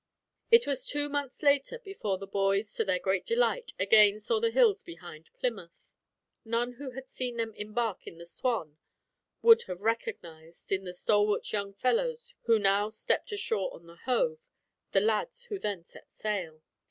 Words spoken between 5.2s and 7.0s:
Plymouth. None who